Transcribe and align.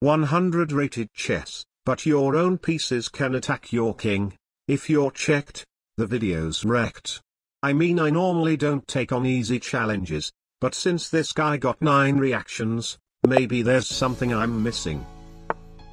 100 0.00 0.72
rated 0.72 1.10
chess, 1.14 1.64
but 1.86 2.04
your 2.04 2.36
own 2.36 2.58
pieces 2.58 3.08
can 3.08 3.34
attack 3.34 3.72
your 3.72 3.94
king. 3.94 4.34
If 4.68 4.90
you're 4.90 5.10
checked, 5.10 5.64
the 5.96 6.06
video's 6.06 6.66
wrecked. 6.66 7.22
I 7.62 7.72
mean 7.72 7.98
I 7.98 8.10
normally 8.10 8.58
don't 8.58 8.86
take 8.86 9.10
on 9.10 9.24
easy 9.24 9.58
challenges, 9.58 10.30
but 10.60 10.74
since 10.74 11.08
this 11.08 11.32
guy 11.32 11.56
got 11.56 11.80
9 11.80 12.18
reactions, 12.18 12.98
maybe 13.26 13.62
there's 13.62 13.86
something 13.86 14.34
I'm 14.34 14.62
missing. 14.62 15.06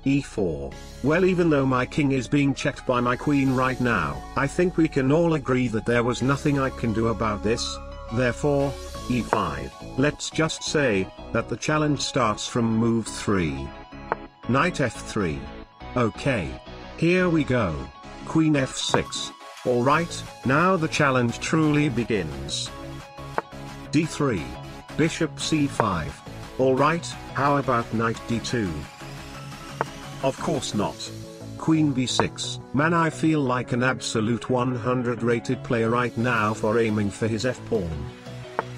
e4. 0.06 0.74
Well 1.02 1.24
even 1.24 1.50
though 1.50 1.66
my 1.66 1.86
king 1.86 2.12
is 2.12 2.28
being 2.28 2.54
checked 2.54 2.86
by 2.86 3.00
my 3.00 3.16
queen 3.16 3.56
right 3.56 3.80
now, 3.80 4.22
I 4.36 4.48
think 4.48 4.76
we 4.76 4.90
can 4.90 5.14
all 5.14 5.36
agree 5.36 5.70
that 5.70 5.86
there 5.86 6.04
was 6.04 6.22
nothing 6.22 6.60
I 6.60 6.72
can 6.72 6.92
do 6.92 7.08
about 7.08 7.42
this, 7.42 7.78
therefore, 8.14 8.74
e5. 9.08 9.72
Let's 9.98 10.30
just 10.30 10.62
say, 10.62 11.08
that 11.32 11.48
the 11.48 11.56
challenge 11.56 12.02
starts 12.02 12.46
from 12.46 12.66
move 12.66 13.08
3. 13.08 13.66
Knight 14.50 14.76
f3. 14.76 15.40
Okay. 15.96 16.50
Here 16.98 17.30
we 17.30 17.46
go. 17.46 17.74
Queen 18.26 18.56
f6. 18.56 19.32
Alright, 19.66 20.22
now 20.46 20.76
the 20.76 20.90
challenge 20.90 21.40
truly 21.40 21.88
begins. 21.88 22.70
d3. 23.94 24.44
Bishop 24.98 25.34
c5. 25.38 26.12
Alright, 26.60 27.06
how 27.36 27.56
about 27.56 27.94
knight 27.94 28.18
d2? 28.28 28.70
Of 30.24 30.38
course 30.42 30.76
not. 30.76 31.10
Queen 31.58 31.94
b6. 31.94 32.60
Man 32.74 32.94
I 32.94 33.10
feel 33.10 33.40
like 33.40 33.72
an 33.72 33.82
absolute 33.82 34.50
100 34.50 35.24
rated 35.24 35.64
player 35.64 35.90
right 35.90 36.16
now 36.18 36.54
for 36.54 36.80
aiming 36.80 37.12
for 37.12 37.30
his 37.30 37.46
f-pawn. 37.46 37.90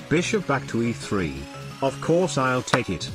Bishop 0.09 0.45
back 0.45 0.67
to 0.67 0.77
e3. 0.77 1.41
Of 1.81 1.99
course 2.01 2.37
I'll 2.37 2.61
take 2.61 2.91
it. 2.91 3.09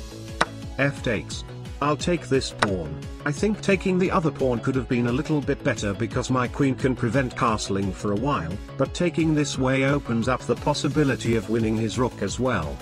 f 0.77 1.01
takes. 1.01 1.45
I'll 1.83 1.97
take 1.97 2.27
this 2.27 2.51
pawn. 2.51 2.95
I 3.25 3.31
think 3.31 3.59
taking 3.59 3.97
the 3.97 4.11
other 4.11 4.29
pawn 4.29 4.59
could 4.59 4.75
have 4.75 4.87
been 4.87 5.07
a 5.07 5.11
little 5.11 5.41
bit 5.41 5.63
better 5.63 5.95
because 5.95 6.29
my 6.29 6.47
queen 6.47 6.75
can 6.75 6.95
prevent 6.95 7.35
castling 7.35 7.91
for 7.91 8.11
a 8.11 8.15
while, 8.15 8.55
but 8.77 8.93
taking 8.93 9.33
this 9.33 9.57
way 9.57 9.85
opens 9.85 10.27
up 10.27 10.41
the 10.41 10.55
possibility 10.55 11.35
of 11.35 11.49
winning 11.49 11.75
his 11.75 11.97
rook 11.97 12.21
as 12.21 12.39
well. 12.39 12.77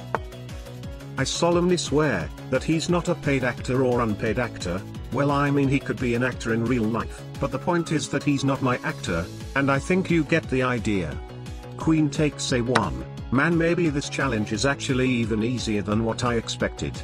I 1.18 1.24
solemnly 1.24 1.78
swear, 1.78 2.30
that 2.50 2.64
he's 2.64 2.90
not 2.90 3.08
a 3.08 3.16
paid 3.16 3.46
actor 3.46 3.86
or 3.86 4.02
unpaid 4.02 4.38
actor, 4.38 4.82
well 5.14 5.32
I 5.32 5.50
mean 5.50 5.70
he 5.70 5.80
could 5.80 6.00
be 6.00 6.16
an 6.16 6.24
actor 6.24 6.54
in 6.54 6.66
real 6.66 6.84
life, 6.84 7.22
but 7.40 7.54
the 7.54 7.60
point 7.60 7.94
is 7.94 8.10
that 8.10 8.24
he's 8.24 8.44
not 8.44 8.62
my 8.62 8.80
actor, 8.84 9.26
and 9.56 9.72
I 9.72 9.80
think 9.80 10.12
you 10.12 10.26
get 10.26 10.50
the 10.50 10.64
idea. 10.64 11.18
Queen 11.78 12.10
takes 12.10 12.52
a1, 12.52 13.06
man 13.32 13.58
maybe 13.58 13.88
this 13.88 14.10
challenge 14.10 14.52
is 14.52 14.66
actually 14.66 15.10
even 15.10 15.42
easier 15.42 15.82
than 15.82 16.04
what 16.04 16.26
I 16.26 16.36
expected. 16.36 17.02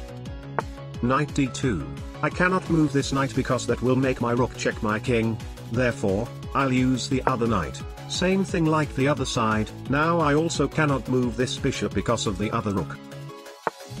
Knight 1.02 1.28
d2. 1.28 1.86
I 2.22 2.30
cannot 2.30 2.68
move 2.70 2.92
this 2.92 3.12
knight 3.12 3.34
because 3.34 3.66
that 3.66 3.82
will 3.82 3.96
make 3.96 4.20
my 4.20 4.32
rook 4.32 4.56
check 4.56 4.82
my 4.82 4.98
king, 4.98 5.36
therefore, 5.72 6.26
I'll 6.54 6.72
use 6.72 7.08
the 7.08 7.22
other 7.26 7.46
knight. 7.46 7.82
Same 8.08 8.44
thing 8.44 8.64
like 8.64 8.94
the 8.94 9.08
other 9.08 9.24
side, 9.24 9.70
now 9.90 10.20
I 10.20 10.34
also 10.34 10.66
cannot 10.66 11.08
move 11.08 11.36
this 11.36 11.58
bishop 11.58 11.92
because 11.92 12.26
of 12.26 12.38
the 12.38 12.50
other 12.52 12.72
rook. 12.72 12.96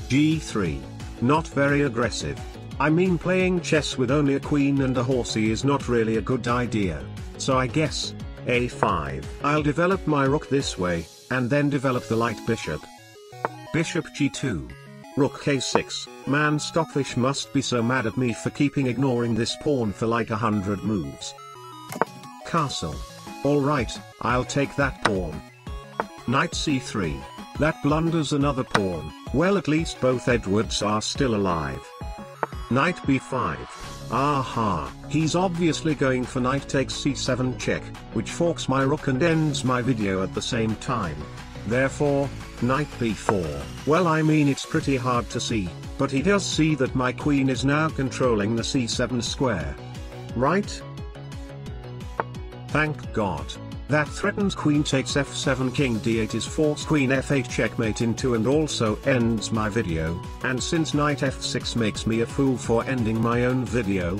g3. 0.08 0.80
Not 1.20 1.48
very 1.48 1.82
aggressive. 1.82 2.40
I 2.78 2.90
mean 2.90 3.18
playing 3.18 3.60
chess 3.62 3.96
with 3.96 4.10
only 4.10 4.34
a 4.34 4.40
queen 4.40 4.82
and 4.82 4.96
a 4.96 5.02
horsey 5.02 5.50
is 5.50 5.64
not 5.64 5.88
really 5.88 6.16
a 6.16 6.22
good 6.22 6.46
idea. 6.46 7.02
So 7.38 7.58
I 7.58 7.66
guess, 7.66 8.14
a5. 8.46 9.24
I'll 9.42 9.62
develop 9.62 10.06
my 10.06 10.24
rook 10.24 10.48
this 10.48 10.78
way, 10.78 11.06
and 11.30 11.50
then 11.50 11.68
develop 11.68 12.04
the 12.04 12.16
light 12.16 12.38
bishop. 12.46 12.80
Bishop 13.72 14.06
g2. 14.16 14.70
Rook 15.16 15.44
a6, 15.44 16.06
man 16.26 16.58
Stockfish 16.58 17.16
must 17.16 17.50
be 17.54 17.62
so 17.62 17.82
mad 17.82 18.04
at 18.04 18.18
me 18.18 18.34
for 18.34 18.50
keeping 18.50 18.86
ignoring 18.86 19.34
this 19.34 19.56
pawn 19.62 19.90
for 19.90 20.06
like 20.06 20.28
a 20.28 20.36
hundred 20.36 20.84
moves. 20.84 21.32
Castle. 22.46 22.94
Alright, 23.42 23.98
I'll 24.20 24.44
take 24.44 24.76
that 24.76 25.02
pawn. 25.04 25.40
Knight 26.26 26.50
c3. 26.50 27.18
That 27.58 27.82
blunders 27.82 28.34
another 28.34 28.62
pawn, 28.62 29.10
well 29.32 29.56
at 29.56 29.68
least 29.68 29.98
both 30.02 30.28
Edwards 30.28 30.82
are 30.82 31.00
still 31.00 31.34
alive. 31.34 31.80
Knight 32.68 32.96
b5. 32.96 33.56
Aha, 34.10 34.92
he's 35.08 35.34
obviously 35.34 35.94
going 35.94 36.24
for 36.24 36.40
knight 36.40 36.68
takes 36.68 36.92
c7 36.92 37.58
check, 37.58 37.82
which 38.12 38.30
forks 38.30 38.68
my 38.68 38.82
rook 38.82 39.06
and 39.06 39.22
ends 39.22 39.64
my 39.64 39.80
video 39.80 40.22
at 40.22 40.34
the 40.34 40.42
same 40.42 40.76
time. 40.76 41.16
Therefore, 41.66 42.28
knight 42.62 42.88
b4. 42.98 43.62
Well 43.86 44.06
I 44.06 44.22
mean 44.22 44.48
it's 44.48 44.64
pretty 44.64 44.96
hard 44.96 45.28
to 45.30 45.40
see, 45.40 45.68
but 45.98 46.10
he 46.10 46.22
does 46.22 46.44
see 46.44 46.74
that 46.76 46.94
my 46.94 47.12
queen 47.12 47.48
is 47.48 47.64
now 47.64 47.88
controlling 47.88 48.56
the 48.56 48.62
c7 48.62 49.22
square. 49.22 49.76
Right? 50.34 50.82
Thank 52.68 53.12
god. 53.12 53.52
That 53.88 54.08
threatens 54.08 54.54
queen 54.54 54.82
takes 54.82 55.12
f7 55.12 55.72
king 55.74 56.00
d8 56.00 56.34
is 56.34 56.44
force 56.44 56.84
queen 56.84 57.10
f8 57.10 57.48
checkmate 57.48 58.00
into 58.00 58.34
and 58.34 58.46
also 58.46 58.96
ends 59.04 59.52
my 59.52 59.68
video, 59.68 60.20
and 60.42 60.60
since 60.60 60.92
knight 60.92 61.20
f6 61.20 61.76
makes 61.76 62.06
me 62.06 62.22
a 62.22 62.26
fool 62.26 62.56
for 62.56 62.84
ending 62.84 63.20
my 63.20 63.44
own 63.44 63.64
video. 63.64 64.18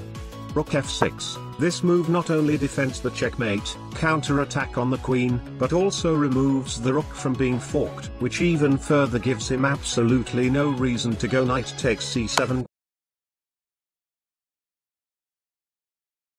Rook 0.56 0.68
f6, 0.68 1.58
this 1.58 1.82
move 1.82 2.08
not 2.08 2.30
only 2.30 2.56
defends 2.56 2.98
the 3.02 3.10
checkmate, 3.10 3.76
counter-attack 3.94 4.78
on 4.78 4.88
the 4.88 4.96
queen, 4.96 5.38
but 5.58 5.74
also 5.74 6.14
removes 6.14 6.80
the 6.80 6.94
rook 6.94 7.12
from 7.12 7.34
being 7.34 7.58
forked, 7.58 8.06
which 8.20 8.40
even 8.40 8.78
further 8.78 9.18
gives 9.18 9.50
him 9.50 9.66
absolutely 9.66 10.48
no 10.48 10.70
reason 10.70 11.14
to 11.16 11.28
go 11.28 11.44
knight 11.44 11.74
takes 11.76 12.06
c7. 12.06 12.64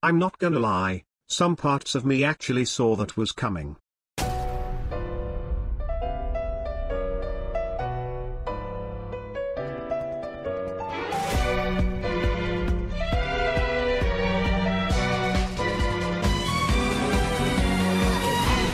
I'm 0.02 0.18
not 0.18 0.40
gonna 0.40 0.58
lie, 0.58 1.04
some 1.28 1.56
parts 1.56 1.94
of 1.94 2.04
me 2.04 2.24
actually 2.24 2.66
saw 2.66 2.96
that 2.96 3.18
was 3.18 3.32
coming. 3.32 3.76